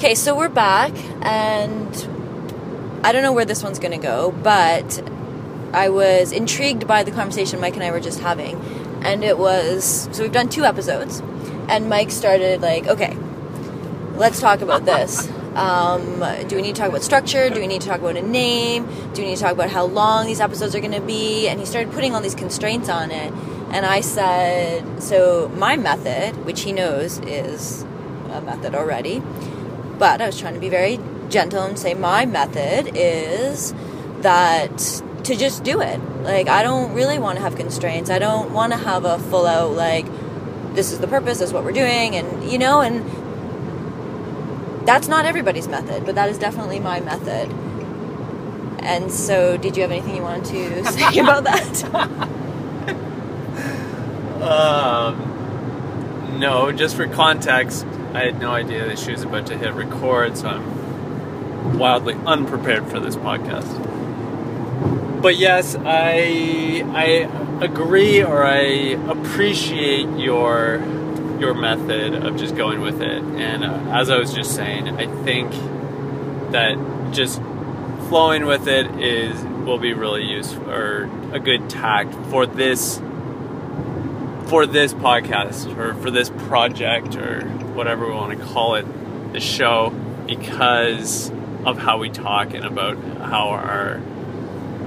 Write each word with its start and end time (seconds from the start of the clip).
Okay, 0.00 0.14
so 0.14 0.34
we're 0.34 0.48
back, 0.48 0.92
and 1.20 1.94
I 3.04 3.12
don't 3.12 3.22
know 3.22 3.34
where 3.34 3.44
this 3.44 3.62
one's 3.62 3.78
going 3.78 3.92
to 3.92 3.98
go, 3.98 4.32
but 4.32 5.06
I 5.74 5.90
was 5.90 6.32
intrigued 6.32 6.86
by 6.86 7.02
the 7.02 7.10
conversation 7.10 7.60
Mike 7.60 7.74
and 7.74 7.82
I 7.82 7.90
were 7.90 8.00
just 8.00 8.18
having. 8.20 8.58
And 9.04 9.22
it 9.22 9.36
was 9.36 10.08
so 10.10 10.22
we've 10.22 10.32
done 10.32 10.48
two 10.48 10.64
episodes, 10.64 11.20
and 11.68 11.90
Mike 11.90 12.10
started 12.12 12.62
like, 12.62 12.86
okay, 12.86 13.14
let's 14.14 14.40
talk 14.40 14.62
about 14.62 14.86
this. 14.86 15.30
Um, 15.50 16.24
do 16.46 16.54
we 16.54 16.62
need 16.62 16.76
to 16.76 16.80
talk 16.80 16.90
about 16.90 17.02
structure? 17.02 17.50
Do 17.50 17.60
we 17.60 17.66
need 17.66 17.80
to 17.80 17.88
talk 17.88 17.98
about 17.98 18.16
a 18.16 18.22
name? 18.22 18.86
Do 19.14 19.20
we 19.20 19.28
need 19.30 19.36
to 19.36 19.42
talk 19.42 19.52
about 19.52 19.68
how 19.68 19.84
long 19.84 20.26
these 20.26 20.40
episodes 20.40 20.76
are 20.76 20.80
going 20.80 20.92
to 20.92 21.00
be? 21.00 21.48
And 21.48 21.58
he 21.58 21.66
started 21.66 21.92
putting 21.92 22.14
all 22.14 22.20
these 22.20 22.36
constraints 22.36 22.88
on 22.88 23.10
it. 23.10 23.32
And 23.72 23.84
I 23.84 24.00
said, 24.00 25.02
so 25.02 25.50
my 25.56 25.76
method, 25.76 26.44
which 26.46 26.62
he 26.62 26.72
knows 26.72 27.18
is 27.18 27.82
a 28.30 28.40
method 28.40 28.76
already, 28.76 29.20
but 30.00 30.20
I 30.20 30.26
was 30.26 30.40
trying 30.40 30.54
to 30.54 30.60
be 30.60 30.70
very 30.70 30.98
gentle 31.28 31.62
and 31.62 31.78
say 31.78 31.94
my 31.94 32.26
method 32.26 32.90
is 32.96 33.72
that 34.22 34.76
to 35.24 35.36
just 35.36 35.62
do 35.62 35.80
it. 35.80 36.00
Like 36.22 36.48
I 36.48 36.64
don't 36.64 36.94
really 36.94 37.20
want 37.20 37.36
to 37.36 37.42
have 37.42 37.54
constraints. 37.54 38.10
I 38.10 38.18
don't 38.18 38.52
want 38.52 38.72
to 38.72 38.78
have 38.78 39.04
a 39.04 39.18
full 39.18 39.46
out 39.46 39.72
like 39.72 40.06
this 40.74 40.90
is 40.90 40.98
the 40.98 41.06
purpose, 41.06 41.38
this 41.38 41.48
is 41.48 41.52
what 41.52 41.62
we're 41.62 41.72
doing 41.72 42.16
and 42.16 42.50
you 42.50 42.58
know 42.58 42.80
and 42.80 43.04
that's 44.86 45.06
not 45.06 45.26
everybody's 45.26 45.68
method, 45.68 46.06
but 46.06 46.14
that 46.14 46.30
is 46.30 46.38
definitely 46.38 46.80
my 46.80 47.00
method. 47.00 47.52
And 48.82 49.12
so, 49.12 49.58
did 49.58 49.76
you 49.76 49.82
have 49.82 49.92
anything 49.92 50.16
you 50.16 50.22
wanted 50.22 50.46
to 50.46 50.84
say 50.92 51.18
about 51.20 51.44
that? 51.44 51.84
um, 54.42 56.38
no, 56.40 56.72
just 56.72 56.96
for 56.96 57.06
context, 57.06 57.86
I 58.14 58.20
had 58.24 58.40
no 58.40 58.50
idea 58.50 58.86
that 58.86 58.98
she 58.98 59.12
was 59.12 59.22
about 59.22 59.46
to 59.46 59.56
hit 59.56 59.72
record, 59.74 60.36
so 60.36 60.48
I'm 60.48 61.78
wildly 61.78 62.14
unprepared 62.26 62.88
for 62.88 62.98
this 63.00 63.16
podcast. 63.16 63.70
But 65.22 65.36
yes, 65.36 65.76
I 65.78 66.82
I 66.94 67.64
agree 67.64 68.22
or 68.22 68.44
I 68.44 68.96
appreciate 69.08 70.08
your 70.18 70.82
your 71.38 71.54
method 71.54 72.14
of 72.14 72.36
just 72.36 72.56
going 72.56 72.80
with 72.80 73.00
it. 73.00 73.22
And 73.22 73.64
uh, 73.64 73.98
as 73.98 74.10
I 74.10 74.18
was 74.18 74.32
just 74.32 74.54
saying, 74.54 74.88
I 74.88 75.06
think 75.24 75.50
that 76.52 76.76
just 77.12 77.40
flowing 78.08 78.46
with 78.46 78.66
it 78.66 78.86
is 79.00 79.40
will 79.64 79.78
be 79.78 79.92
really 79.92 80.24
useful 80.24 80.70
or 80.70 81.10
a 81.32 81.38
good 81.38 81.68
tact 81.70 82.14
for 82.30 82.46
this 82.46 82.98
for 84.46 84.66
this 84.66 84.92
podcast 84.92 85.76
or 85.76 85.94
for 85.94 86.10
this 86.10 86.30
project 86.30 87.14
or 87.14 87.42
whatever 87.74 88.06
we 88.06 88.12
want 88.12 88.38
to 88.38 88.44
call 88.44 88.74
it, 88.74 88.86
the 89.32 89.40
show, 89.40 89.90
because 90.26 91.30
of 91.64 91.78
how 91.78 91.98
we 91.98 92.08
talk 92.10 92.54
and 92.54 92.64
about 92.64 92.96
how 93.18 93.48
our 93.50 94.00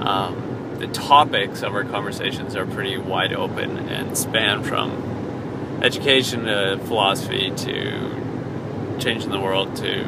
um, 0.00 0.76
the 0.78 0.88
topics 0.88 1.62
of 1.62 1.74
our 1.74 1.84
conversations 1.84 2.56
are 2.56 2.66
pretty 2.66 2.96
wide 2.96 3.32
open 3.32 3.78
and 3.88 4.18
span 4.18 4.62
from 4.62 5.80
education 5.82 6.44
to 6.44 6.78
philosophy 6.84 7.52
to 7.56 8.96
changing 8.98 9.30
the 9.30 9.40
world 9.40 9.74
to 9.76 10.04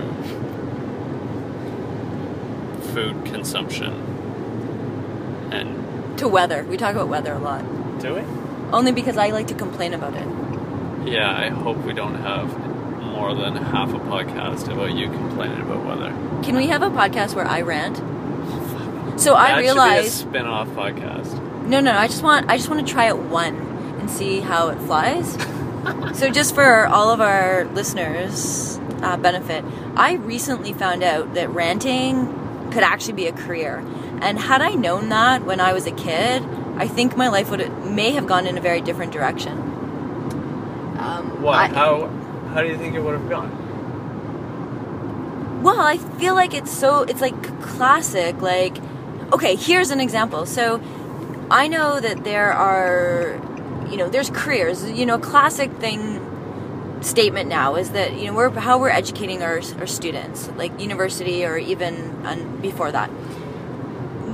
food 2.92 3.24
consumption 3.26 3.92
and 5.52 6.18
to 6.18 6.28
weather. 6.28 6.64
We 6.64 6.76
talk 6.76 6.94
about 6.94 7.08
weather 7.08 7.32
a 7.34 7.38
lot. 7.38 7.62
do 8.00 8.14
we? 8.14 8.20
Only 8.72 8.92
because 8.92 9.16
I 9.16 9.30
like 9.30 9.46
to 9.48 9.54
complain 9.54 9.94
about 9.94 10.14
it. 10.14 10.26
Yeah, 11.08 11.30
I 11.30 11.50
hope 11.50 11.76
we 11.84 11.92
don't 11.92 12.16
have 12.16 12.65
more 13.16 13.34
than 13.34 13.56
half 13.56 13.90
a 13.94 13.98
podcast 13.98 14.70
about 14.70 14.92
you 14.94 15.06
complaining 15.08 15.60
about 15.60 15.84
weather. 15.84 16.10
Can 16.42 16.54
we 16.54 16.66
have 16.66 16.82
a 16.82 16.90
podcast 16.90 17.34
where 17.34 17.46
I 17.46 17.62
rant? 17.62 17.96
So 19.18 19.32
that 19.32 19.56
I 19.56 19.58
realized 19.60 20.12
spin-off 20.12 20.68
podcast. 20.68 21.42
No, 21.66 21.80
no, 21.80 21.92
I 21.92 22.06
just 22.06 22.22
want 22.22 22.50
I 22.50 22.58
just 22.58 22.68
want 22.68 22.86
to 22.86 22.92
try 22.92 23.08
it 23.08 23.16
one 23.18 23.56
and 23.98 24.10
see 24.10 24.40
how 24.40 24.68
it 24.68 24.78
flies. 24.80 25.32
so 26.18 26.30
just 26.30 26.54
for 26.54 26.86
all 26.86 27.10
of 27.10 27.20
our 27.22 27.64
listeners' 27.64 28.78
uh, 29.02 29.16
benefit, 29.16 29.64
I 29.96 30.14
recently 30.14 30.74
found 30.74 31.02
out 31.02 31.32
that 31.34 31.48
ranting 31.50 32.70
could 32.72 32.82
actually 32.82 33.14
be 33.14 33.26
a 33.26 33.32
career. 33.32 33.78
And 34.20 34.38
had 34.38 34.60
I 34.60 34.72
known 34.74 35.08
that 35.08 35.44
when 35.44 35.60
I 35.60 35.72
was 35.72 35.86
a 35.86 35.92
kid, 35.92 36.42
I 36.76 36.86
think 36.86 37.16
my 37.16 37.28
life 37.28 37.50
would 37.50 37.66
may 37.84 38.10
have 38.12 38.26
gone 38.26 38.46
in 38.46 38.58
a 38.58 38.60
very 38.60 38.82
different 38.82 39.12
direction. 39.12 39.52
Um, 40.98 41.42
What? 41.42 41.56
I- 41.56 41.68
how? 41.68 42.10
How 42.56 42.62
do 42.62 42.68
you 42.68 42.78
think 42.78 42.94
it 42.94 43.00
would 43.00 43.12
have 43.12 43.28
gone? 43.28 43.50
Well, 45.62 45.78
I 45.78 45.98
feel 45.98 46.34
like 46.34 46.54
it's 46.54 46.72
so 46.72 47.02
it's 47.02 47.20
like 47.20 47.60
classic 47.60 48.40
like 48.40 48.78
okay, 49.30 49.56
here's 49.56 49.90
an 49.90 50.00
example. 50.00 50.46
So 50.46 50.80
I 51.50 51.68
know 51.68 52.00
that 52.00 52.24
there 52.24 52.54
are 52.54 53.38
you 53.90 53.98
know, 53.98 54.08
there's 54.08 54.30
careers. 54.30 54.90
You 54.90 55.04
know, 55.04 55.18
classic 55.18 55.70
thing 55.72 56.22
statement 57.02 57.50
now 57.50 57.74
is 57.74 57.90
that 57.90 58.14
you 58.14 58.24
know 58.24 58.32
we're 58.32 58.48
how 58.58 58.78
we're 58.78 58.88
educating 58.88 59.42
our 59.42 59.60
our 59.78 59.86
students, 59.86 60.48
like 60.56 60.80
university 60.80 61.44
or 61.44 61.58
even 61.58 62.58
before 62.62 62.90
that. 62.90 63.10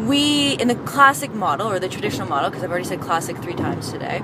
We 0.07 0.53
in 0.61 0.69
the 0.69 0.77
classic 0.77 1.35
model 1.35 1.67
or 1.67 1.81
the 1.81 1.89
traditional 1.89 2.29
model 2.29 2.51
because 2.51 2.63
I've 2.63 2.71
already 2.71 2.87
said 2.87 3.01
classic 3.01 3.37
3 3.39 3.55
times 3.55 3.91
today. 3.91 4.23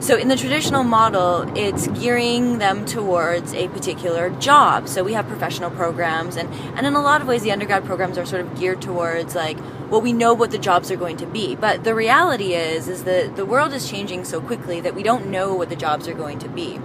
So 0.00 0.16
in 0.16 0.28
the 0.28 0.36
traditional 0.36 0.84
model, 0.84 1.42
it's 1.58 1.88
gearing 1.88 2.58
them 2.58 2.86
towards 2.86 3.52
a 3.52 3.66
particular 3.68 4.30
job. 4.30 4.88
So 4.88 5.02
we 5.02 5.12
have 5.14 5.26
professional 5.26 5.70
programs, 5.70 6.36
and 6.36 6.48
and 6.76 6.86
in 6.86 6.94
a 6.94 7.02
lot 7.02 7.20
of 7.20 7.26
ways, 7.26 7.42
the 7.42 7.50
undergrad 7.50 7.84
programs 7.84 8.16
are 8.16 8.24
sort 8.24 8.42
of 8.42 8.56
geared 8.58 8.80
towards 8.80 9.34
like, 9.34 9.58
well, 9.90 10.00
we 10.00 10.12
know 10.12 10.34
what 10.34 10.52
the 10.52 10.58
jobs 10.58 10.92
are 10.92 10.96
going 10.96 11.16
to 11.16 11.26
be. 11.26 11.56
But 11.56 11.82
the 11.82 11.96
reality 11.96 12.54
is, 12.54 12.86
is 12.86 13.02
that 13.04 13.34
the 13.34 13.44
world 13.44 13.72
is 13.72 13.90
changing 13.90 14.24
so 14.24 14.40
quickly 14.40 14.80
that 14.80 14.94
we 14.94 15.02
don't 15.02 15.30
know 15.30 15.52
what 15.52 15.68
the 15.68 15.76
jobs 15.76 16.06
are 16.06 16.14
going 16.14 16.38
to 16.38 16.48
be, 16.48 16.78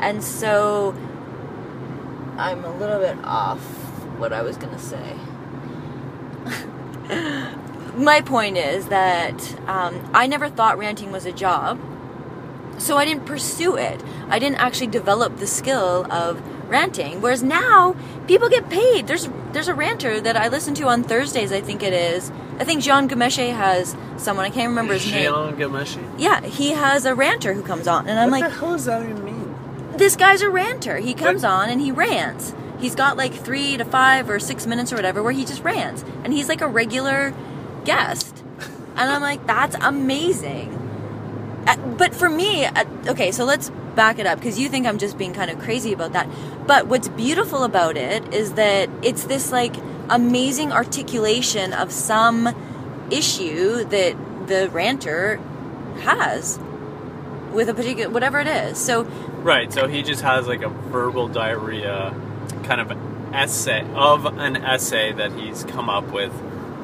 and 0.00 0.22
so 0.24 0.92
I'm 2.36 2.64
a 2.64 2.76
little 2.78 2.98
bit 2.98 3.16
off 3.22 3.60
what 4.18 4.32
I 4.32 4.42
was 4.42 4.56
going 4.56 4.74
to 4.74 4.80
say. 4.80 5.14
My 7.96 8.20
point 8.22 8.56
is 8.56 8.88
that 8.88 9.60
um, 9.68 10.10
I 10.12 10.26
never 10.26 10.48
thought 10.48 10.78
ranting 10.78 11.12
was 11.12 11.26
a 11.26 11.32
job 11.32 11.78
so 12.80 12.96
I 12.96 13.04
didn't 13.04 13.26
pursue 13.26 13.76
it. 13.76 14.02
I 14.28 14.38
didn't 14.38 14.56
actually 14.58 14.88
develop 14.88 15.36
the 15.36 15.46
skill 15.46 16.10
of 16.10 16.40
ranting. 16.68 17.20
Whereas 17.20 17.42
now 17.42 17.94
people 18.26 18.48
get 18.48 18.68
paid. 18.70 19.06
There's 19.06 19.28
there's 19.52 19.68
a 19.68 19.74
ranter 19.74 20.20
that 20.20 20.36
I 20.36 20.48
listen 20.48 20.74
to 20.76 20.86
on 20.86 21.02
Thursdays. 21.02 21.52
I 21.52 21.60
think 21.60 21.82
it 21.82 21.92
is. 21.92 22.30
I 22.58 22.64
think 22.64 22.82
Jian 22.82 23.08
Ghomeshi 23.08 23.52
has 23.54 23.96
someone. 24.16 24.44
I 24.46 24.50
can't 24.50 24.68
remember 24.68 24.94
his 24.94 25.10
name. 25.10 25.30
Jian 25.30 25.56
Ghomeshi. 25.56 26.02
Yeah, 26.18 26.40
he 26.42 26.70
has 26.70 27.04
a 27.04 27.14
ranter 27.14 27.54
who 27.54 27.62
comes 27.62 27.86
on, 27.86 28.08
and 28.08 28.18
I'm 28.18 28.30
what 28.30 28.40
like, 28.40 28.50
the 28.50 28.58
hell 28.58 28.72
does 28.72 28.84
that 28.86 29.02
even 29.02 29.24
mean? 29.24 29.54
this 29.96 30.16
guy's 30.16 30.40
a 30.40 30.48
ranter. 30.48 30.96
He 30.98 31.14
comes 31.14 31.44
on 31.44 31.68
and 31.68 31.80
he 31.80 31.92
rants. 31.92 32.54
He's 32.78 32.94
got 32.94 33.16
like 33.18 33.34
three 33.34 33.76
to 33.76 33.84
five 33.84 34.30
or 34.30 34.38
six 34.38 34.66
minutes 34.66 34.92
or 34.92 34.96
whatever 34.96 35.22
where 35.22 35.32
he 35.32 35.44
just 35.44 35.62
rants, 35.62 36.04
and 36.24 36.32
he's 36.32 36.48
like 36.48 36.62
a 36.62 36.68
regular 36.68 37.34
guest. 37.84 38.42
And 38.96 39.10
I'm 39.10 39.20
like, 39.22 39.46
that's 39.46 39.76
amazing. 39.80 40.76
Uh, 41.66 41.76
but 41.76 42.14
for 42.14 42.28
me, 42.28 42.64
uh, 42.64 42.84
okay, 43.08 43.30
so 43.30 43.44
let's 43.44 43.70
back 43.94 44.18
it 44.18 44.26
up 44.26 44.38
because 44.38 44.58
you 44.58 44.68
think 44.68 44.86
I'm 44.86 44.98
just 44.98 45.18
being 45.18 45.32
kind 45.32 45.50
of 45.50 45.58
crazy 45.58 45.92
about 45.92 46.12
that. 46.12 46.28
But 46.66 46.86
what's 46.86 47.08
beautiful 47.08 47.64
about 47.64 47.96
it 47.96 48.32
is 48.32 48.54
that 48.54 48.88
it's 49.02 49.24
this 49.24 49.52
like 49.52 49.74
amazing 50.08 50.72
articulation 50.72 51.72
of 51.72 51.92
some 51.92 52.48
issue 53.10 53.84
that 53.84 54.16
the 54.46 54.68
ranter 54.70 55.36
has 56.00 56.58
with 57.52 57.68
a 57.68 57.74
particular 57.74 58.10
whatever 58.10 58.40
it 58.40 58.46
is. 58.46 58.78
So 58.78 59.04
Right. 59.42 59.72
So 59.72 59.88
he 59.88 60.02
just 60.02 60.22
has 60.22 60.46
like 60.46 60.62
a 60.62 60.68
verbal 60.68 61.28
diarrhea, 61.28 62.14
kind 62.64 62.80
of 62.80 62.92
essay 63.34 63.86
of 63.94 64.26
an 64.26 64.56
essay 64.56 65.12
that 65.12 65.32
he's 65.32 65.64
come 65.64 65.88
up 65.88 66.12
with 66.12 66.32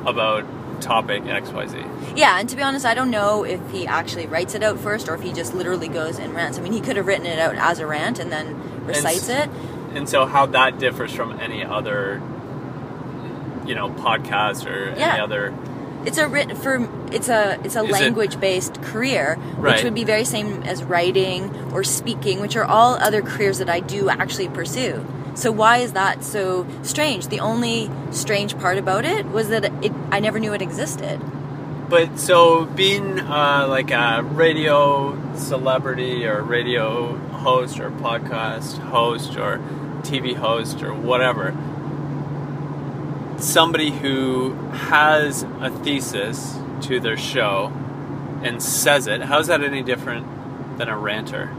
about 0.06 0.44
topic 0.80 1.24
X 1.26 1.50
Y 1.50 1.66
Z. 1.66 1.78
Yeah, 2.16 2.38
and 2.38 2.48
to 2.48 2.56
be 2.56 2.62
honest, 2.62 2.84
I 2.86 2.94
don't 2.94 3.10
know 3.10 3.44
if 3.44 3.60
he 3.70 3.86
actually 3.86 4.26
writes 4.26 4.54
it 4.54 4.62
out 4.62 4.78
first 4.78 5.08
or 5.08 5.14
if 5.14 5.22
he 5.22 5.32
just 5.32 5.54
literally 5.54 5.88
goes 5.88 6.18
and 6.18 6.34
rants. 6.34 6.58
I 6.58 6.62
mean, 6.62 6.72
he 6.72 6.80
could 6.80 6.96
have 6.96 7.06
written 7.06 7.26
it 7.26 7.38
out 7.38 7.54
as 7.56 7.78
a 7.78 7.86
rant 7.86 8.18
and 8.18 8.30
then 8.32 8.84
recites 8.86 9.28
s- 9.28 9.44
it. 9.46 9.50
And 9.94 10.08
so 10.08 10.26
how 10.26 10.46
that 10.46 10.78
differs 10.78 11.12
from 11.12 11.40
any 11.40 11.64
other, 11.64 12.20
you 13.66 13.74
know, 13.74 13.88
podcast 13.90 14.66
or 14.66 14.90
any 14.90 15.20
other. 15.20 15.54
It's 16.04 16.18
a 16.18 16.28
written 16.28 16.54
for 16.54 16.88
it's 17.10 17.28
a 17.28 17.58
it's 17.64 17.74
a 17.74 17.82
Is 17.82 17.90
language 17.90 18.38
based 18.38 18.80
career, 18.82 19.36
Right. 19.56 19.74
which 19.74 19.84
would 19.84 19.94
be 19.94 20.04
very 20.04 20.24
same 20.24 20.62
as 20.62 20.84
writing 20.84 21.52
or 21.72 21.82
speaking, 21.82 22.40
which 22.40 22.54
are 22.56 22.64
all 22.64 22.94
other 22.94 23.22
careers 23.22 23.58
that 23.58 23.68
I 23.68 23.80
do 23.80 24.08
actually 24.08 24.48
pursue. 24.48 25.04
So 25.36 25.52
why 25.52 25.78
is 25.78 25.92
that 25.92 26.24
so 26.24 26.66
strange? 26.82 27.28
The 27.28 27.40
only 27.40 27.90
strange 28.10 28.58
part 28.58 28.78
about 28.78 29.04
it 29.04 29.26
was 29.26 29.50
that 29.50 29.66
it 29.84 29.92
I 30.10 30.18
never 30.18 30.40
knew 30.40 30.54
it 30.54 30.62
existed. 30.62 31.20
But 31.90 32.18
so 32.18 32.64
being 32.64 33.20
uh, 33.20 33.66
like 33.68 33.90
a 33.90 34.22
radio 34.22 35.14
celebrity 35.36 36.26
or 36.26 36.42
radio 36.42 37.14
host 37.16 37.78
or 37.80 37.90
podcast 37.90 38.78
host 38.78 39.36
or 39.36 39.58
TV 40.00 40.34
host 40.34 40.82
or 40.82 40.94
whatever, 40.94 41.54
somebody 43.38 43.90
who 43.90 44.54
has 44.88 45.42
a 45.60 45.68
thesis 45.84 46.56
to 46.80 46.98
their 46.98 47.18
show 47.18 47.70
and 48.42 48.62
says 48.62 49.06
it, 49.06 49.20
how's 49.20 49.48
that 49.48 49.62
any 49.62 49.82
different 49.82 50.78
than 50.78 50.88
a 50.88 50.96
ranter? 50.96 51.54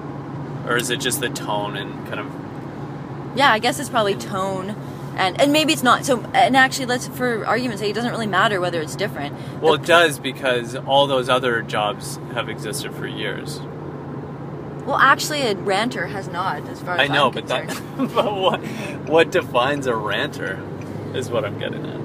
Or 0.66 0.78
is 0.78 0.90
it 0.90 1.00
just 1.00 1.22
the 1.22 1.30
tone 1.30 1.78
and 1.78 2.08
kind 2.08 2.20
of 2.20 2.47
Yeah, 3.36 3.52
I 3.52 3.60
guess 3.60 3.80
it's 3.80 3.90
probably 3.90 4.16
tone. 4.16 4.76
And, 5.16 5.40
and 5.42 5.52
maybe 5.52 5.74
it's 5.74 5.82
not 5.82 6.06
so 6.06 6.22
and 6.36 6.56
actually 6.56 6.86
let's 6.86 7.08
for 7.08 7.44
argument's 7.44 7.82
sake 7.82 7.90
it 7.90 7.94
doesn't 7.96 8.12
really 8.12 8.28
matter 8.28 8.62
whether 8.62 8.80
it's 8.80 8.96
different 8.96 9.36
Well, 9.62 9.74
it 9.74 9.84
does 9.84 10.20
because 10.20 10.76
all 10.76 11.08
those 11.08 11.28
other 11.28 11.64
jobs 11.64 12.18
have 12.36 12.50
existed 12.50 12.94
for 12.94 13.08
years. 13.08 13.60
well 14.86 14.98
actually 14.98 15.42
a 15.42 15.56
ranter 15.56 16.06
has 16.06 16.28
not 16.28 16.68
as 16.70 16.82
far 16.82 16.98
as 16.98 17.10
I 17.10 17.12
know, 17.12 17.28
I'm 17.30 17.34
but 17.34 17.48
that, 17.48 17.68
but 17.98 18.36
what, 18.36 18.60
what 19.10 19.32
defines 19.32 19.88
a 19.88 19.96
ranter 19.96 20.60
is 21.16 21.32
what 21.32 21.44
I'm 21.44 21.58
getting 21.58 21.84
at. 21.86 21.98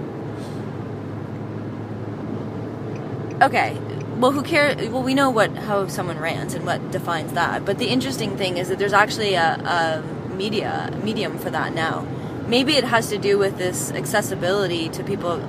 Okay. 3.42 3.76
Well, 4.18 4.30
who 4.30 4.42
cares? 4.42 4.76
Well, 4.88 5.02
we 5.02 5.14
know 5.14 5.30
what 5.30 5.50
how 5.56 5.88
someone 5.88 6.18
rants 6.18 6.54
and 6.54 6.64
what 6.64 6.92
defines 6.92 7.32
that. 7.32 7.64
But 7.64 7.78
the 7.78 7.86
interesting 7.88 8.36
thing 8.36 8.56
is 8.56 8.68
that 8.68 8.78
there's 8.78 8.92
actually 8.92 9.34
a, 9.34 9.54
a 9.56 10.02
media 10.32 10.96
medium 11.02 11.38
for 11.38 11.50
that 11.50 11.74
now. 11.74 12.06
Maybe 12.46 12.76
it 12.76 12.84
has 12.84 13.08
to 13.10 13.18
do 13.18 13.38
with 13.38 13.58
this 13.58 13.92
accessibility 13.92 14.88
to 14.90 15.04
people 15.04 15.40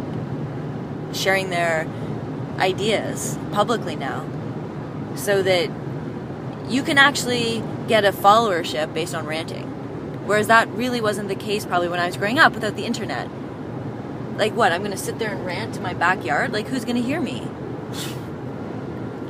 sharing 1.13 1.49
their 1.49 1.87
ideas 2.59 3.37
publicly 3.51 3.95
now, 3.95 4.25
so 5.15 5.41
that 5.43 5.69
you 6.69 6.83
can 6.83 6.97
actually 6.97 7.63
get 7.87 8.05
a 8.05 8.11
followership 8.11 8.93
based 8.93 9.15
on 9.15 9.25
ranting. 9.25 9.65
Whereas 10.25 10.47
that 10.47 10.69
really 10.69 11.01
wasn't 11.01 11.27
the 11.27 11.35
case 11.35 11.65
probably 11.65 11.89
when 11.89 11.99
I 11.99 12.05
was 12.05 12.15
growing 12.15 12.39
up 12.39 12.53
without 12.53 12.75
the 12.75 12.85
internet. 12.85 13.27
Like 14.37 14.53
what? 14.53 14.71
I'm 14.71 14.81
going 14.81 14.91
to 14.91 14.97
sit 14.97 15.19
there 15.19 15.31
and 15.31 15.45
rant 15.45 15.75
to 15.75 15.81
my 15.81 15.93
backyard? 15.93 16.53
Like 16.53 16.67
who's 16.67 16.85
going 16.85 16.95
to 16.95 17.01
hear 17.01 17.19
me? 17.19 17.47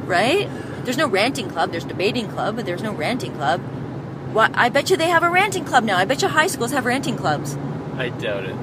right? 0.06 0.50
There's 0.84 0.98
no 0.98 1.08
ranting 1.08 1.50
club. 1.50 1.72
There's 1.72 1.86
debating 1.86 2.28
club, 2.28 2.56
but 2.56 2.66
there's 2.66 2.84
no 2.84 2.94
ranting 2.94 3.34
club. 3.34 3.62
What? 4.34 4.52
I 4.56 4.70
bet 4.70 4.90
you 4.90 4.98
they 4.98 5.10
have 5.10 5.24
a 5.24 5.30
ranting 5.30 5.64
club 5.64 5.84
now. 5.84 5.98
I 5.98 6.06
bet 6.06 6.22
you 6.22 6.28
high 6.28 6.48
schools 6.48 6.72
have 6.72 6.86
ranting 6.86 7.16
clubs. 7.16 7.56
I 7.98 8.10
doubt 8.10 8.46
it. 8.46 8.56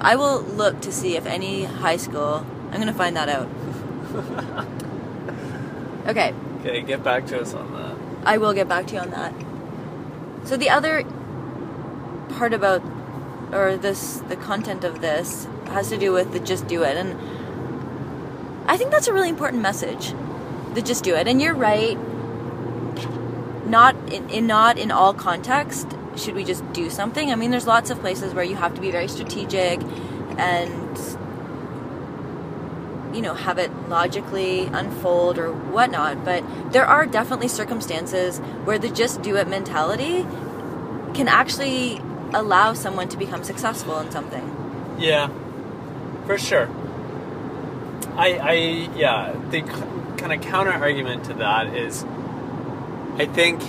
I 0.00 0.16
will 0.16 0.42
look 0.42 0.80
to 0.82 0.92
see 0.92 1.16
if 1.16 1.26
any 1.26 1.64
high 1.64 1.96
school. 1.96 2.46
I'm 2.70 2.78
gonna 2.78 2.94
find 2.94 3.16
that 3.16 3.28
out. 3.28 3.48
okay, 6.06 6.32
Okay, 6.62 6.80
get 6.80 7.02
back 7.02 7.26
to 7.26 7.40
us 7.40 7.54
on 7.54 7.72
that. 7.72 7.96
I 8.24 8.38
will 8.38 8.52
get 8.52 8.68
back 8.68 8.86
to 8.86 8.94
you 8.94 9.00
on 9.00 9.10
that. 9.10 9.34
So 10.46 10.56
the 10.56 10.70
other 10.70 11.02
part 12.36 12.54
about, 12.54 12.84
or 13.52 13.76
this, 13.76 14.18
the 14.28 14.36
content 14.36 14.84
of 14.84 15.00
this 15.00 15.48
has 15.66 15.88
to 15.88 15.98
do 15.98 16.12
with 16.12 16.32
the 16.32 16.38
just 16.38 16.68
do 16.68 16.84
it, 16.84 16.96
and 16.96 17.18
I 18.70 18.76
think 18.76 18.92
that's 18.92 19.08
a 19.08 19.12
really 19.12 19.28
important 19.28 19.60
message. 19.60 20.14
The 20.74 20.82
just 20.82 21.02
do 21.02 21.16
it, 21.16 21.26
and 21.26 21.42
you're 21.42 21.52
right. 21.54 21.98
In, 24.12 24.28
in 24.30 24.46
not 24.46 24.78
in 24.78 24.90
all 24.90 25.14
context 25.14 25.86
should 26.16 26.34
we 26.34 26.44
just 26.44 26.70
do 26.72 26.90
something. 26.90 27.30
I 27.30 27.34
mean, 27.34 27.50
there's 27.50 27.66
lots 27.66 27.90
of 27.90 27.98
places 28.00 28.34
where 28.34 28.44
you 28.44 28.56
have 28.56 28.74
to 28.74 28.80
be 28.80 28.90
very 28.90 29.08
strategic, 29.08 29.80
and 30.38 30.98
you 33.14 33.22
know 33.22 33.34
have 33.34 33.58
it 33.58 33.70
logically 33.88 34.66
unfold 34.66 35.38
or 35.38 35.52
whatnot. 35.52 36.24
But 36.24 36.44
there 36.72 36.84
are 36.84 37.06
definitely 37.06 37.48
circumstances 37.48 38.38
where 38.64 38.78
the 38.78 38.90
just 38.90 39.22
do 39.22 39.36
it 39.36 39.48
mentality 39.48 40.22
can 41.14 41.28
actually 41.28 42.00
allow 42.34 42.72
someone 42.74 43.08
to 43.08 43.16
become 43.16 43.44
successful 43.44 43.98
in 44.00 44.10
something. 44.10 44.96
Yeah, 44.98 45.30
for 46.26 46.38
sure. 46.38 46.68
I, 48.16 48.34
I, 48.34 48.52
yeah, 48.96 49.34
the 49.50 49.62
kind 49.62 50.32
of 50.32 50.42
counter 50.42 50.72
argument 50.72 51.24
to 51.24 51.34
that 51.34 51.74
is, 51.74 52.04
I 53.16 53.26
think, 53.26 53.62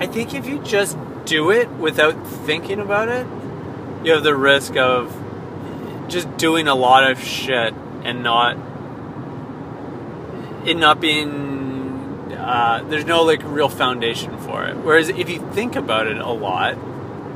I 0.00 0.06
think 0.06 0.32
if 0.32 0.46
you 0.46 0.60
just 0.60 0.96
do 1.26 1.50
it 1.50 1.68
without 1.68 2.26
thinking 2.26 2.80
about 2.80 3.08
it, 3.08 3.26
you 4.02 4.12
have 4.12 4.22
the 4.22 4.34
risk 4.34 4.74
of 4.74 5.14
just 6.08 6.38
doing 6.38 6.68
a 6.68 6.74
lot 6.74 7.10
of 7.10 7.22
shit 7.22 7.74
and 8.02 8.22
not, 8.22 8.56
it 10.66 10.78
not 10.78 11.02
being, 11.02 12.32
uh, 12.32 12.82
there's 12.88 13.04
no 13.04 13.24
like 13.24 13.42
real 13.44 13.68
foundation 13.68 14.38
for 14.38 14.64
it. 14.64 14.78
Whereas 14.78 15.10
if 15.10 15.28
you 15.28 15.38
think 15.52 15.76
about 15.76 16.06
it 16.06 16.16
a 16.16 16.30
lot 16.30 16.78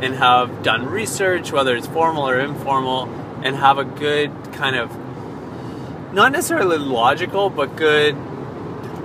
and 0.01 0.15
have 0.15 0.63
done 0.63 0.87
research, 0.87 1.53
whether 1.53 1.77
it's 1.77 1.87
formal 1.87 2.27
or 2.27 2.41
informal, 2.41 3.05
and 3.43 3.57
have 3.57 3.77
a 3.77 3.85
good 3.85 4.33
kind 4.55 4.75
of 4.75 4.91
not 6.15 6.33
necessarily 6.33 6.79
logical, 6.79 7.51
but 7.51 7.77
good 7.77 8.17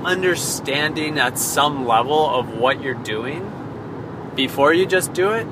understanding 0.06 1.20
at 1.20 1.38
some 1.38 1.86
level 1.88 2.30
of 2.30 2.58
what 2.58 2.82
you're 2.82 2.94
doing 2.94 3.52
before 4.36 4.74
you 4.74 4.86
just 4.86 5.14
do 5.14 5.32
it, 5.32 5.48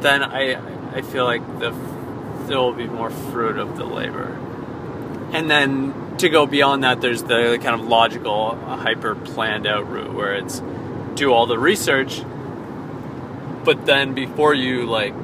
then 0.00 0.22
I 0.22 0.54
I 0.96 1.02
feel 1.02 1.24
like 1.24 1.42
the 1.58 1.70
there 2.46 2.58
will 2.58 2.72
be 2.72 2.86
more 2.86 3.10
fruit 3.10 3.58
of 3.58 3.76
the 3.76 3.84
labor. 3.84 4.38
And 5.32 5.50
then 5.50 6.16
to 6.16 6.28
go 6.30 6.46
beyond 6.46 6.84
that, 6.84 7.00
there's 7.00 7.22
the 7.22 7.58
kind 7.62 7.78
of 7.80 7.86
logical, 7.86 8.56
hyper 8.56 9.14
planned 9.14 9.66
out 9.66 9.90
route 9.90 10.14
where 10.14 10.34
it's 10.34 10.62
do 11.14 11.32
all 11.32 11.46
the 11.46 11.58
research, 11.58 12.22
but 13.64 13.84
then 13.84 14.14
before 14.14 14.54
you 14.54 14.86
like 14.86 15.14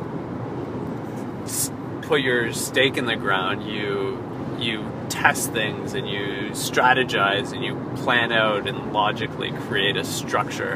put 2.02 2.20
your 2.20 2.52
stake 2.52 2.96
in 2.96 3.06
the 3.06 3.17
ground, 3.17 3.67
you 3.67 4.19
you 4.64 4.90
test 5.08 5.52
things 5.52 5.94
and 5.94 6.08
you 6.08 6.50
strategize 6.50 7.52
and 7.52 7.64
you 7.64 7.76
plan 7.96 8.32
out 8.32 8.66
and 8.66 8.93
logically 8.93 9.52
create 9.52 9.96
a 9.96 10.05
structure, 10.05 10.75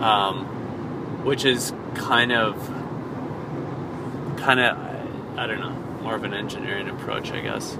um, 0.00 0.44
which 1.24 1.44
is 1.44 1.72
kind 1.94 2.32
of 2.32 2.54
kind 4.38 4.60
of 4.60 4.76
I 5.38 5.46
don't 5.46 5.60
know 5.60 5.70
more 6.02 6.14
of 6.14 6.24
an 6.24 6.34
engineering 6.34 6.88
approach, 6.88 7.32
I 7.32 7.40
guess. 7.40 7.76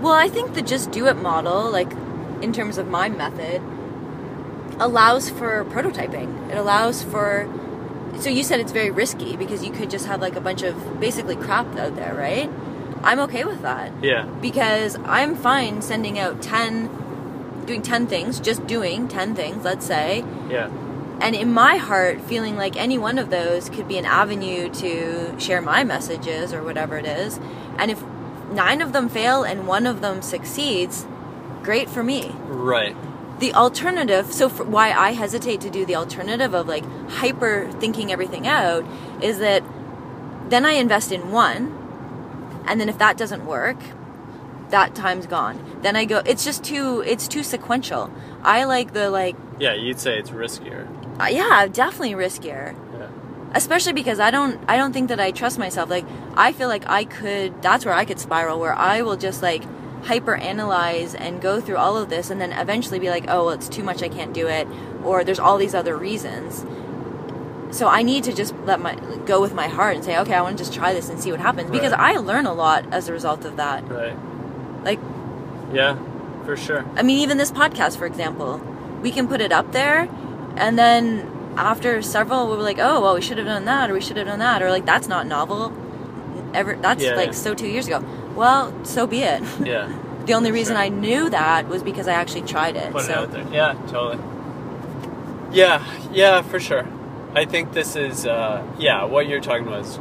Well, 0.00 0.12
I 0.12 0.28
think 0.28 0.54
the 0.54 0.62
just 0.62 0.90
do 0.90 1.06
it 1.06 1.14
model, 1.14 1.70
like 1.70 1.90
in 2.42 2.52
terms 2.52 2.78
of 2.78 2.88
my 2.88 3.08
method, 3.08 3.62
allows 4.78 5.30
for 5.30 5.64
prototyping. 5.66 6.50
It 6.50 6.56
allows 6.56 7.02
for. 7.02 7.48
So 8.18 8.28
you 8.28 8.42
said 8.42 8.60
it's 8.60 8.72
very 8.72 8.90
risky 8.90 9.36
because 9.36 9.64
you 9.64 9.72
could 9.72 9.90
just 9.90 10.06
have 10.06 10.20
like 10.20 10.36
a 10.36 10.40
bunch 10.40 10.62
of 10.62 11.00
basically 11.00 11.36
crap 11.36 11.66
out 11.76 11.96
there, 11.96 12.14
right? 12.14 12.50
I'm 13.04 13.18
okay 13.20 13.44
with 13.44 13.62
that. 13.62 13.92
Yeah, 14.02 14.24
because 14.40 14.96
I'm 15.04 15.34
fine 15.36 15.82
sending 15.82 16.18
out 16.18 16.40
10, 16.42 17.64
doing 17.66 17.82
10 17.82 18.06
things, 18.06 18.40
just 18.40 18.66
doing 18.66 19.08
10 19.08 19.34
things, 19.34 19.64
let's 19.64 19.86
say, 19.86 20.24
yeah, 20.48 20.70
and 21.20 21.34
in 21.36 21.52
my 21.52 21.76
heart 21.76 22.20
feeling 22.20 22.56
like 22.56 22.76
any 22.76 22.98
one 22.98 23.18
of 23.18 23.30
those 23.30 23.68
could 23.70 23.86
be 23.86 23.96
an 23.98 24.04
avenue 24.04 24.68
to 24.74 25.38
share 25.38 25.60
my 25.60 25.84
messages 25.84 26.52
or 26.52 26.62
whatever 26.64 26.96
it 26.98 27.06
is. 27.06 27.38
And 27.78 27.90
if 27.90 28.02
nine 28.52 28.80
of 28.82 28.92
them 28.92 29.08
fail 29.08 29.44
and 29.44 29.66
one 29.68 29.86
of 29.86 30.00
them 30.00 30.20
succeeds 30.20 31.06
great 31.62 31.88
for 31.88 32.02
me. 32.02 32.32
Right. 32.48 32.96
the 33.38 33.54
alternative 33.54 34.32
so 34.32 34.48
why 34.48 34.92
i 34.92 35.12
hesitate 35.12 35.60
to 35.60 35.70
do 35.70 35.84
the 35.84 35.96
alternative 35.96 36.54
of 36.54 36.68
like 36.68 36.84
hyper 37.10 37.68
thinking 37.80 38.12
everything 38.12 38.46
out 38.46 38.84
is 39.20 39.38
that 39.38 39.62
then 40.48 40.64
i 40.64 40.72
invest 40.72 41.10
in 41.10 41.32
one 41.32 41.62
and 42.66 42.80
then 42.80 42.88
if 42.88 42.98
that 42.98 43.16
doesn't 43.16 43.44
work 43.46 43.76
that 44.70 44.94
time's 44.94 45.26
gone. 45.26 45.80
Then 45.82 45.96
i 45.96 46.04
go 46.06 46.22
it's 46.24 46.44
just 46.44 46.64
too 46.64 47.02
it's 47.06 47.28
too 47.28 47.42
sequential. 47.42 48.10
I 48.42 48.64
like 48.64 48.92
the 48.94 49.10
like 49.10 49.36
Yeah, 49.58 49.74
you'd 49.74 50.00
say 50.00 50.18
it's 50.18 50.30
riskier. 50.30 50.86
uh, 51.20 51.26
yeah 51.26 51.66
definitely 51.66 52.14
riskier. 52.14 52.74
Yeah. 52.98 53.08
especially 53.54 53.92
because 53.92 54.18
i 54.18 54.30
don't 54.30 54.58
i 54.68 54.76
don't 54.78 54.92
think 54.94 55.08
that 55.10 55.20
i 55.20 55.30
trust 55.30 55.58
myself. 55.58 55.90
Like 55.90 56.06
i 56.36 56.52
feel 56.52 56.68
like 56.68 56.88
i 56.88 57.04
could 57.04 57.60
that's 57.62 57.84
where 57.84 57.94
i 57.94 58.04
could 58.06 58.18
spiral 58.18 58.58
where 58.58 58.74
i 58.74 59.02
will 59.02 59.16
just 59.16 59.42
like 59.42 59.62
hyper 60.04 60.34
analyze 60.36 61.14
and 61.14 61.40
go 61.42 61.60
through 61.60 61.76
all 61.76 61.96
of 61.96 62.08
this 62.08 62.30
and 62.30 62.40
then 62.40 62.52
eventually 62.52 62.98
be 62.98 63.10
like 63.10 63.24
oh 63.28 63.44
well, 63.46 63.50
it's 63.50 63.68
too 63.68 63.82
much 63.84 64.02
i 64.02 64.08
can't 64.08 64.32
do 64.32 64.48
it 64.48 64.66
or 65.04 65.22
there's 65.22 65.38
all 65.38 65.58
these 65.58 65.74
other 65.74 65.96
reasons 65.96 66.64
so 67.72 67.88
i 67.88 68.02
need 68.02 68.22
to 68.22 68.32
just 68.32 68.54
let 68.64 68.78
my 68.80 68.94
go 69.26 69.40
with 69.40 69.54
my 69.54 69.66
heart 69.66 69.96
and 69.96 70.04
say 70.04 70.16
okay 70.18 70.34
i 70.34 70.40
want 70.42 70.56
to 70.56 70.62
just 70.64 70.74
try 70.74 70.92
this 70.92 71.08
and 71.08 71.20
see 71.20 71.30
what 71.32 71.40
happens 71.40 71.70
because 71.70 71.92
i 71.94 72.12
learn 72.16 72.46
a 72.46 72.52
lot 72.52 72.84
as 72.92 73.08
a 73.08 73.12
result 73.12 73.44
of 73.44 73.56
that 73.56 73.82
Right. 73.88 74.16
like 74.84 75.00
Yeah, 75.72 75.96
for 76.44 76.54
sure. 76.56 76.84
I 76.96 77.02
mean, 77.02 77.18
even 77.24 77.38
this 77.38 77.50
podcast, 77.50 77.96
for 77.96 78.04
example, 78.04 78.60
we 79.00 79.10
can 79.10 79.26
put 79.26 79.40
it 79.40 79.52
up 79.52 79.72
there, 79.72 80.06
and 80.56 80.78
then 80.78 81.02
after 81.56 82.02
several, 82.02 82.46
we're 82.48 82.56
like, 82.70 82.78
oh, 82.78 83.00
well, 83.00 83.14
we 83.14 83.22
should 83.22 83.38
have 83.38 83.46
done 83.46 83.64
that, 83.64 83.90
or 83.90 83.94
we 83.94 84.02
should 84.02 84.18
have 84.18 84.26
done 84.26 84.40
that, 84.40 84.60
or 84.62 84.68
like, 84.70 84.84
that's 84.84 85.08
not 85.08 85.26
novel. 85.26 85.72
Ever, 86.52 86.76
that's 86.76 87.02
Yeah, 87.02 87.14
like 87.14 87.28
yeah. 87.32 87.44
so 87.46 87.54
two 87.54 87.68
years 87.68 87.86
ago. 87.86 88.04
Well, 88.36 88.72
so 88.84 89.06
be 89.06 89.20
it. 89.22 89.42
Yeah. 89.64 89.88
the 90.26 90.34
only 90.34 90.52
reason 90.52 90.74
Sure. 90.76 90.82
I 90.84 90.88
knew 90.90 91.30
that 91.30 91.68
was 91.68 91.82
because 91.82 92.06
I 92.06 92.12
actually 92.22 92.42
tried 92.42 92.76
it. 92.76 92.92
Put 92.92 93.02
so 93.06 93.12
it 93.12 93.16
out 93.18 93.32
there. 93.32 93.46
Yeah, 93.50 93.72
totally. 93.88 94.18
Yeah, 95.52 95.82
yeah, 96.12 96.42
for 96.42 96.60
sure. 96.60 96.84
I 97.34 97.46
think 97.46 97.72
this 97.72 97.96
is 97.96 98.26
uh, 98.26 98.62
yeah. 98.78 99.04
What 99.04 99.26
you're 99.26 99.40
talking 99.40 99.66
about 99.66 99.86
is 99.86 99.96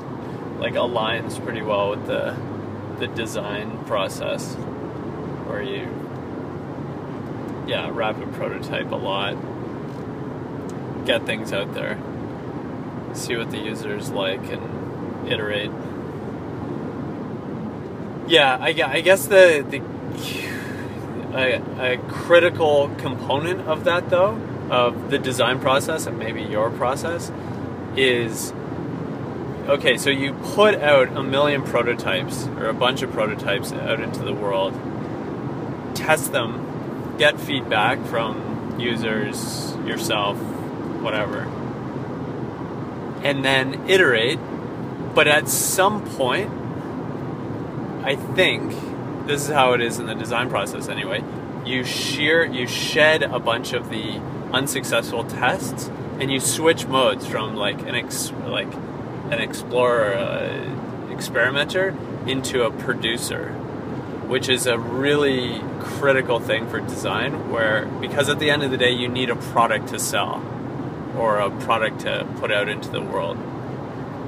like 0.60 0.74
aligns 0.74 1.42
pretty 1.42 1.62
well 1.62 1.92
with 1.92 2.06
the 2.06 2.36
the 3.00 3.08
design 3.08 3.86
process, 3.86 4.56
where 5.48 5.62
you 5.62 5.88
yeah 7.68 7.90
rapid 7.94 8.34
prototype 8.34 8.92
a 8.92 8.98
lot, 8.98 9.38
get 11.06 11.26
things 11.26 11.54
out 11.54 11.74
there, 11.74 11.98
see 13.14 13.38
what 13.38 13.50
the 13.50 13.60
users 13.60 14.10
like, 14.10 14.44
and 14.52 15.30
iterate. 15.32 15.72
Yeah, 18.28 18.58
I, 18.60 18.68
I 18.68 19.00
guess 19.00 19.28
the 19.28 19.66
the 19.70 19.82
a, 21.34 21.94
a 21.94 21.98
critical 22.10 22.94
component 22.98 23.62
of 23.70 23.86
that 23.86 24.10
though 24.10 24.51
of 24.72 25.12
the 25.12 25.20
design 25.20 25.60
process 25.60 26.08
and 26.08 26.18
maybe 26.18 26.42
your 26.42 26.72
process 26.72 27.30
is 27.98 28.54
okay 29.68 29.98
so 29.98 30.10
you 30.10 30.34
put 30.56 30.76
out 30.76 31.10
a 31.10 31.22
million 31.22 31.62
prototypes 31.62 32.48
or 32.58 32.68
a 32.68 32.74
bunch 32.74 33.02
of 33.02 33.12
prototypes 33.12 33.74
out 33.74 34.00
into 34.00 34.24
the 34.24 34.34
world 34.34 34.74
test 35.94 36.32
them 36.32 37.16
get 37.20 37.40
feedback 37.40 38.04
from 38.06 38.80
users 38.80 39.76
yourself 39.86 40.38
whatever 41.02 41.44
and 43.24 43.46
then 43.46 43.88
iterate. 43.88 44.40
But 45.14 45.28
at 45.28 45.50
some 45.50 46.06
point 46.16 46.50
i 48.04 48.16
think 48.16 48.72
this 49.28 49.44
is 49.44 49.50
how 49.50 49.74
it 49.74 49.82
is 49.82 50.00
in 50.00 50.08
the 50.08 50.16
design 50.16 50.50
process 50.50 50.88
anyway 50.88 51.22
you 51.66 51.84
shear 51.84 52.46
you 52.46 52.66
shed 52.66 53.22
a 53.22 53.38
bunch 53.38 53.74
of 53.74 53.90
the 53.90 54.20
unsuccessful 54.54 55.24
tests 55.24 55.90
and 56.20 56.32
you 56.32 56.40
switch 56.40 56.86
modes 56.86 57.26
from 57.26 57.56
like 57.56 57.82
an 57.82 57.96
ex, 57.96 58.32
like 58.46 58.72
an 59.32 59.40
explorer 59.40 60.14
uh, 60.14 61.12
experimenter 61.12 61.96
into 62.28 62.64
a 62.64 62.72
producer 62.72 63.54
which 64.32 64.48
is 64.48 64.66
a 64.66 64.80
really 64.80 65.60
critical 65.82 66.40
thing 66.40 66.66
for 66.70 66.80
design 66.80 67.52
where 67.52 67.86
because 68.00 68.30
at 68.30 68.40
the 68.40 68.50
end 68.50 68.64
of 68.64 68.72
the 68.72 68.78
day 68.78 68.92
you 68.92 69.10
need 69.10 69.30
a 69.30 69.36
product 69.36 69.90
to 69.90 70.00
sell 70.00 70.42
or 71.18 71.40
a 71.40 71.52
product 71.62 72.00
to 72.00 72.26
put 72.40 72.50
out 72.50 72.70
into 72.70 72.90
the 72.90 73.02
world. 73.02 73.38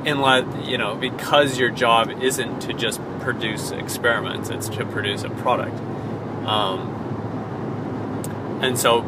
Unless 0.05 0.67
you 0.67 0.77
know 0.77 0.95
because 0.95 1.57
your 1.57 1.69
job 1.69 2.09
isn't 2.21 2.59
to 2.63 2.73
just 2.73 2.99
produce 3.21 3.71
experiments 3.71 4.49
it's 4.49 4.67
to 4.69 4.85
produce 4.85 5.23
a 5.23 5.29
product. 5.29 5.79
Um, 6.45 6.99
and 8.61 8.77
so 8.77 9.03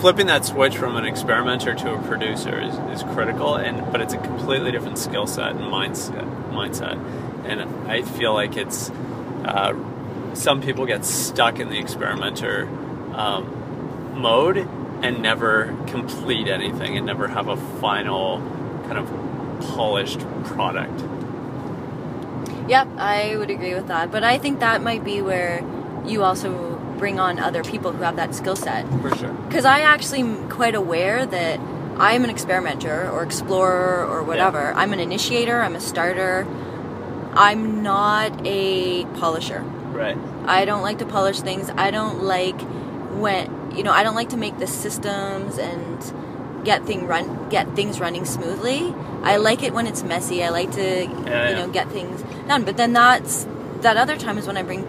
flipping 0.00 0.26
that 0.26 0.44
switch 0.44 0.76
from 0.76 0.96
an 0.96 1.04
experimenter 1.04 1.74
to 1.74 1.94
a 1.94 2.02
producer 2.02 2.60
is, 2.60 2.74
is 2.96 3.02
critical 3.14 3.56
and 3.56 3.90
but 3.92 4.00
it's 4.00 4.14
a 4.14 4.18
completely 4.18 4.70
different 4.70 4.98
skill 4.98 5.26
set 5.26 5.52
and 5.52 5.60
mindset 5.60 6.24
mindset 6.50 6.96
and 7.46 7.62
i 7.88 8.02
feel 8.02 8.34
like 8.34 8.56
it's 8.56 8.90
uh, 9.44 9.74
some 10.34 10.60
people 10.60 10.86
get 10.86 11.04
stuck 11.04 11.58
in 11.58 11.68
the 11.68 11.78
experimenter 11.78 12.68
um, 13.14 14.20
mode 14.20 14.58
and 15.02 15.22
never 15.22 15.76
complete 15.86 16.48
anything 16.48 16.96
and 16.96 17.06
never 17.06 17.28
have 17.28 17.48
a 17.48 17.56
final 17.80 18.38
kind 18.88 18.98
of 18.98 19.08
polished 19.74 20.20
product 20.44 21.02
Yep, 22.68 22.88
I 22.98 23.34
would 23.38 23.48
agree 23.48 23.74
with 23.74 23.88
that. 23.88 24.10
But 24.10 24.24
I 24.24 24.36
think 24.36 24.60
that 24.60 24.82
might 24.82 25.02
be 25.02 25.22
where 25.22 25.64
you 26.04 26.22
also 26.22 26.76
bring 26.98 27.18
on 27.18 27.38
other 27.38 27.62
people 27.62 27.92
who 27.92 28.02
have 28.02 28.16
that 28.16 28.34
skill 28.34 28.56
set. 28.56 28.86
for 29.00 29.14
sure 29.16 29.32
Because 29.48 29.64
I 29.64 29.80
actually 29.80 30.20
am 30.20 30.48
quite 30.50 30.74
aware 30.74 31.24
that 31.24 31.60
I'm 31.98 32.22
an 32.24 32.30
experimenter 32.30 33.10
or 33.10 33.22
explorer 33.24 34.06
or 34.06 34.22
whatever. 34.22 34.72
I'm 34.74 34.92
an 34.92 35.00
initiator, 35.00 35.60
I'm 35.60 35.74
a 35.74 35.80
starter. 35.80 36.46
I'm 37.34 37.82
not 37.82 38.46
a 38.46 39.04
polisher. 39.20 39.60
right 39.92 40.16
I 40.46 40.64
don't 40.64 40.82
like 40.82 40.98
to 40.98 41.06
polish 41.06 41.40
things. 41.40 41.70
I 41.70 41.90
don't 41.90 42.22
like 42.22 42.60
when 43.12 43.54
you 43.76 43.82
know, 43.82 43.92
I 43.92 44.02
don't 44.02 44.14
like 44.14 44.30
to 44.30 44.36
make 44.36 44.58
the 44.58 44.66
systems 44.66 45.58
and 45.58 46.64
get 46.64 46.84
thing 46.84 47.06
run 47.06 47.48
get 47.48 47.76
things 47.76 48.00
running 48.00 48.24
smoothly. 48.24 48.94
I 49.22 49.36
like 49.36 49.62
it 49.62 49.72
when 49.72 49.86
it's 49.86 50.02
messy. 50.02 50.42
I 50.42 50.48
like 50.48 50.72
to 50.72 51.04
you 51.04 51.24
yeah. 51.26 51.52
know 51.52 51.68
get 51.68 51.88
things 51.90 52.22
done. 52.48 52.64
But 52.64 52.76
then 52.76 52.92
that's 52.92 53.46
that 53.82 53.96
other 53.96 54.16
time 54.16 54.38
is 54.38 54.46
when 54.46 54.56
I 54.56 54.62
bring 54.62 54.84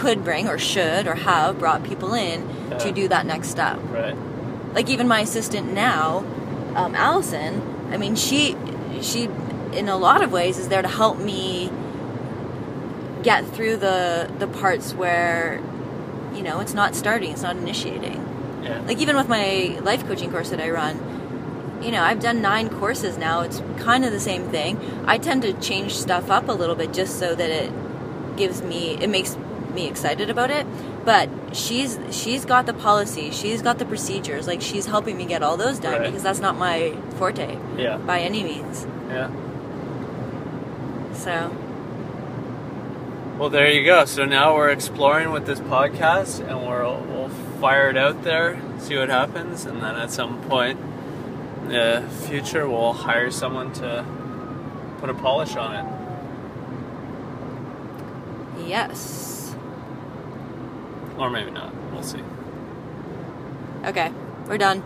could 0.00 0.18
bring 0.28 0.44
or 0.52 0.58
should 0.58 1.06
or 1.10 1.14
have 1.14 1.58
brought 1.58 1.80
people 1.90 2.12
in 2.14 2.38
Yeah. 2.70 2.78
to 2.84 2.88
do 3.00 3.04
that 3.08 3.24
next 3.32 3.48
step. 3.56 3.78
right 4.00 4.16
Like 4.76 4.88
even 4.94 5.06
my 5.08 5.20
assistant 5.28 5.66
now, 5.72 6.04
um, 6.80 6.92
Allison. 6.94 7.52
I 7.92 7.96
mean, 8.02 8.14
she 8.26 8.56
she 9.00 9.20
in 9.80 9.88
a 9.88 9.96
lot 10.08 10.20
of 10.24 10.28
ways 10.38 10.58
is 10.62 10.68
there 10.72 10.82
to 10.88 10.92
help 11.02 11.16
me 11.18 11.70
get 13.22 13.46
through 13.54 13.76
the 13.76 14.30
the 14.38 14.46
parts 14.46 14.94
where 14.94 15.60
you 16.34 16.42
know 16.42 16.60
it's 16.60 16.74
not 16.74 16.94
starting, 16.94 17.30
it's 17.32 17.42
not 17.42 17.56
initiating. 17.56 18.20
yeah 18.62 18.80
Like 18.86 18.98
even 18.98 19.16
with 19.16 19.28
my 19.28 19.78
life 19.82 20.06
coaching 20.06 20.30
course 20.30 20.50
that 20.50 20.60
I 20.60 20.70
run, 20.70 20.94
you 21.82 21.90
know, 21.90 22.02
I've 22.02 22.20
done 22.20 22.42
nine 22.42 22.68
courses 22.68 23.16
now. 23.18 23.40
It's 23.46 23.62
kind 23.78 24.04
of 24.04 24.12
the 24.12 24.20
same 24.30 24.44
thing. 24.56 24.78
I 25.06 25.18
tend 25.18 25.42
to 25.42 25.52
change 25.54 25.92
stuff 25.94 26.30
up 26.30 26.48
a 26.48 26.52
little 26.52 26.74
bit 26.82 26.92
just 26.92 27.18
so 27.18 27.34
that 27.34 27.50
it 27.50 27.70
gives 28.36 28.62
me 28.62 28.82
it 29.00 29.08
makes 29.08 29.36
me 29.76 29.86
excited 29.86 30.28
about 30.30 30.50
it. 30.50 30.66
But 31.04 31.28
she's 31.54 31.98
she's 32.10 32.44
got 32.44 32.66
the 32.66 32.74
policy, 32.74 33.30
she's 33.30 33.62
got 33.62 33.78
the 33.78 33.84
procedures. 33.84 34.48
Like 34.48 34.60
she's 34.60 34.86
helping 34.86 35.16
me 35.16 35.24
get 35.26 35.42
all 35.44 35.56
those 35.56 35.78
done 35.78 36.00
Right. 36.00 36.06
because 36.08 36.24
that's 36.24 36.40
not 36.40 36.56
my 36.56 36.96
forte 37.18 37.56
yeah 37.78 37.96
by 37.98 38.18
any 38.20 38.42
means. 38.42 38.86
yeah 39.08 39.30
So 41.14 41.34
Well, 43.38 43.50
there 43.50 43.70
you 43.70 43.84
go. 43.84 44.04
So 44.06 44.24
now 44.24 44.54
we're 44.56 44.70
exploring 44.70 45.30
with 45.30 45.44
this 45.46 45.60
podcast, 45.60 46.40
and 46.48 46.56
we'll 46.66 47.00
we'll 47.10 47.28
fire 47.60 47.88
it 47.90 47.96
out 47.96 48.22
there, 48.24 48.58
see 48.78 48.96
what 48.98 49.08
happens, 49.10 49.64
and 49.66 49.80
then 49.82 49.94
at 49.94 50.10
some 50.10 50.40
point 50.48 50.78
in 51.62 51.68
the 51.68 52.02
future, 52.26 52.68
we'll 52.68 52.92
hire 52.94 53.30
someone 53.30 53.72
to 53.74 54.04
put 55.00 55.10
a 55.10 55.14
polish 55.14 55.54
on 55.56 55.70
it. 55.80 55.86
yes, 58.66 59.45
Or 61.18 61.30
maybe 61.30 61.50
not. 61.50 61.74
We'll 61.92 62.02
see. 62.02 62.22
okay, 63.84 64.12
we're 64.46 64.58
done. 64.58 64.82